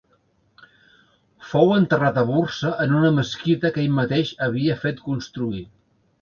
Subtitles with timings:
[1.49, 5.63] Fou enterrat a Bursa en una mesquita que ell mateix havia fet construir.